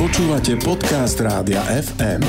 Počúvate 0.00 0.56
podcast 0.56 1.20
Rádia 1.20 1.60
FM. 1.60 2.24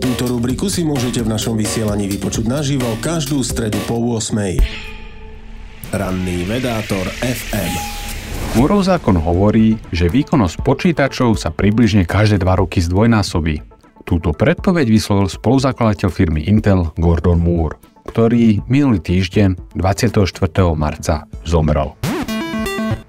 Túto 0.00 0.32
rubriku 0.32 0.72
si 0.72 0.80
môžete 0.80 1.20
v 1.20 1.28
našom 1.28 1.60
vysielaní 1.60 2.08
vypočuť 2.08 2.48
naživo 2.48 2.88
každú 3.04 3.44
stredu 3.44 3.76
po 3.84 4.00
8. 4.00 4.32
Ranný 5.92 6.48
vedátor 6.48 7.04
FM. 7.20 7.72
Múrov 8.56 8.88
zákon 8.88 9.20
hovorí, 9.20 9.76
že 9.92 10.08
výkonnosť 10.08 10.64
počítačov 10.64 11.36
sa 11.36 11.52
približne 11.52 12.08
každé 12.08 12.40
dva 12.40 12.56
roky 12.56 12.80
zdvojnásobí. 12.80 13.60
Túto 14.08 14.32
predpoveď 14.32 14.88
vyslovil 14.88 15.28
spoluzakladateľ 15.28 16.08
firmy 16.08 16.48
Intel 16.48 16.96
Gordon 16.96 17.44
Moore, 17.44 17.76
ktorý 18.08 18.64
minulý 18.72 19.04
týždeň 19.04 19.76
24. 19.76 20.16
marca 20.72 21.28
zomrel. 21.44 21.92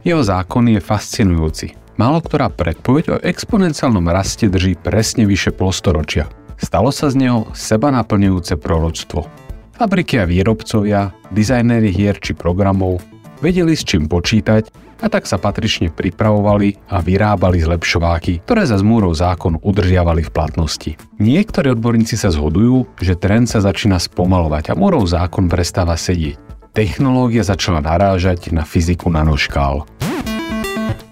Jeho 0.03 0.19
zákon 0.19 0.67
je 0.67 0.83
fascinujúci. 0.83 1.82
Málo 1.93 2.25
ktorá 2.25 2.49
predpoveď 2.49 3.05
o 3.13 3.21
exponenciálnom 3.21 4.09
raste 4.09 4.49
drží 4.49 4.73
presne 4.81 5.29
vyše 5.29 5.53
polstoročia. 5.53 6.25
Stalo 6.57 6.89
sa 6.89 7.13
z 7.13 7.21
neho 7.21 7.45
seba 7.53 7.93
naplňujúce 7.93 8.57
proroctvo. 8.57 9.29
Fabriky 9.77 10.17
a 10.17 10.25
výrobcovia, 10.25 11.13
dizajnéri 11.29 11.93
hier 11.93 12.17
či 12.17 12.33
programov 12.33 12.97
vedeli 13.45 13.77
s 13.77 13.85
čím 13.85 14.09
počítať 14.09 14.73
a 15.03 15.11
tak 15.11 15.27
sa 15.29 15.37
patrične 15.37 15.93
pripravovali 15.93 16.89
a 16.89 17.03
vyrábali 17.03 17.61
zlepšováky, 17.61 18.41
ktoré 18.47 18.63
za 18.65 18.79
zmúrov 18.79 19.13
zákon 19.13 19.59
udržiavali 19.61 20.25
v 20.25 20.33
platnosti. 20.33 20.91
Niektorí 21.21 21.75
odborníci 21.75 22.15
sa 22.17 22.33
zhodujú, 22.33 22.89
že 23.03 23.19
trend 23.19 23.51
sa 23.51 23.59
začína 23.59 23.99
spomalovať 23.99 24.71
a 24.71 24.77
Múrov 24.79 25.05
zákon 25.05 25.45
prestáva 25.45 25.93
sedieť 25.99 26.53
technológia 26.73 27.45
začala 27.45 27.85
narážať 27.85 28.49
na 28.49 28.65
fyziku 28.65 29.13
nanoškál. 29.13 29.85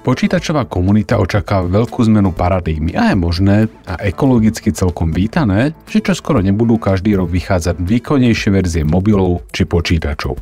Počítačová 0.02 0.66
komunita 0.66 1.22
očakáva 1.22 1.70
veľkú 1.70 2.02
zmenu 2.10 2.34
paradigmy 2.34 2.98
a 2.98 3.14
je 3.14 3.22
možné 3.22 3.58
a 3.86 4.02
ekologicky 4.02 4.74
celkom 4.74 5.14
vítané, 5.14 5.78
že 5.86 6.02
čo 6.02 6.18
skoro 6.18 6.42
nebudú 6.42 6.82
každý 6.82 7.14
rok 7.14 7.30
vychádzať 7.30 7.78
výkonnejšie 7.86 8.50
verzie 8.50 8.82
mobilov 8.82 9.46
či 9.54 9.70
počítačov. 9.70 10.42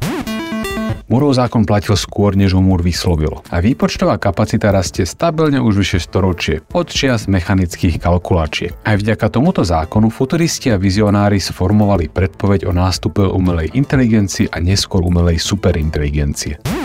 Murov 1.12 1.36
zákon 1.36 1.68
platil 1.68 2.00
skôr, 2.00 2.40
než 2.40 2.56
ho 2.56 2.64
Múr 2.64 2.80
vyslovil 2.80 3.44
a 3.52 3.60
výpočtová 3.60 4.16
kapacita 4.16 4.72
rastie 4.72 5.04
stabilne 5.04 5.60
už 5.60 5.84
vyše 5.84 6.00
storočie, 6.00 6.64
od 6.72 6.88
čias 6.88 7.28
mechanických 7.28 8.00
kalkulačiek. 8.00 8.72
Aj 8.88 8.96
vďaka 8.96 9.28
tomuto 9.28 9.68
zákonu 9.68 10.08
futuristi 10.08 10.72
a 10.72 10.80
vizionári 10.80 11.42
sformovali 11.42 12.08
predpoveď 12.08 12.64
o 12.64 12.72
nástupe 12.72 13.28
umelej 13.28 13.76
inteligencii 13.76 14.56
a 14.56 14.64
neskôr 14.64 15.04
umelej 15.04 15.42
superinteligencie. 15.42 16.79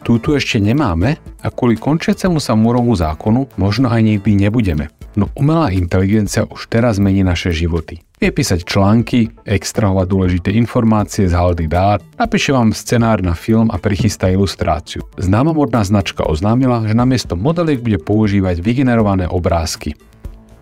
Tu 0.00 0.16
tu 0.16 0.32
ešte 0.32 0.56
nemáme 0.56 1.20
a 1.44 1.48
kvôli 1.52 1.76
končiacemu 1.76 2.40
sa 2.40 2.56
Múrovmu 2.56 2.96
zákonu 2.96 3.52
možno 3.60 3.92
aj 3.92 4.00
nikdy 4.00 4.48
nebudeme. 4.48 4.88
No 5.18 5.26
umelá 5.34 5.74
inteligencia 5.74 6.46
už 6.46 6.70
teraz 6.70 7.02
mení 7.02 7.26
naše 7.26 7.50
životy. 7.50 8.00
Vie 8.20 8.30
písať 8.30 8.68
články, 8.68 9.32
extrahovať 9.48 10.06
dôležité 10.06 10.48
informácie 10.52 11.24
z 11.24 11.32
haldy 11.32 11.66
dát, 11.66 12.04
napíše 12.20 12.52
vám 12.52 12.76
scenár 12.76 13.24
na 13.24 13.32
film 13.32 13.72
a 13.72 13.80
prichystá 13.80 14.28
ilustráciu. 14.28 15.02
Známa 15.16 15.56
modná 15.56 15.80
značka 15.82 16.28
oznámila, 16.28 16.84
že 16.84 16.92
namiesto 16.92 17.32
modeliek 17.32 17.80
bude 17.80 17.96
používať 17.96 18.60
vygenerované 18.60 19.24
obrázky. 19.24 19.96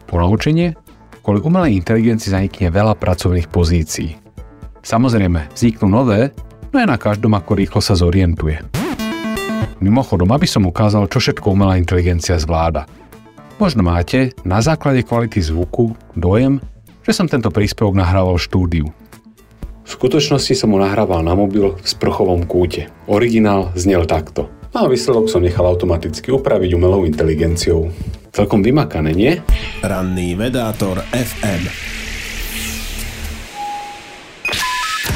Ponaučenie? 0.06 0.78
Kvôli 1.20 1.42
umelej 1.42 1.77
inteligencii 1.83 2.30
zanikne 2.30 2.70
veľa 2.70 2.95
pracovných 2.95 3.50
pozícií. 3.50 4.17
Samozrejme, 4.86 5.50
vzniknú 5.52 5.91
nové, 5.91 6.33
no 6.70 6.78
je 6.78 6.86
na 6.86 6.97
každom, 6.97 7.34
ako 7.34 7.58
rýchlo 7.58 7.83
sa 7.83 7.98
zorientuje. 7.98 8.77
Mimochodom, 9.78 10.26
aby 10.34 10.46
som 10.46 10.66
ukázal, 10.66 11.06
čo 11.06 11.22
všetko 11.22 11.54
umelá 11.54 11.78
inteligencia 11.78 12.34
zvláda. 12.34 12.90
Možno 13.62 13.86
máte, 13.86 14.34
na 14.42 14.58
základe 14.58 15.06
kvality 15.06 15.38
zvuku, 15.38 15.94
dojem, 16.18 16.58
že 17.06 17.14
som 17.14 17.30
tento 17.30 17.50
príspevok 17.50 17.94
nahrával 17.94 18.38
v 18.38 18.46
štúdiu. 18.46 18.86
V 19.86 19.90
skutočnosti 19.90 20.52
som 20.52 20.74
ho 20.74 20.78
nahrával 20.82 21.24
na 21.24 21.33
mobil 21.33 21.72
v 21.74 21.86
sprchovom 21.86 22.44
kúte. 22.44 22.92
Originál 23.08 23.72
znel 23.72 24.05
takto. 24.05 24.52
A 24.77 24.84
výsledok 24.84 25.33
som 25.33 25.40
nechal 25.40 25.64
automaticky 25.64 26.28
upraviť 26.28 26.77
umelou 26.77 27.08
inteligenciou. 27.08 27.88
Celkom 28.34 28.61
vymakané, 28.61 29.17
nie? 29.17 29.33
Ranný 29.80 30.36
vedátor 30.36 31.00
FM. 31.17 31.98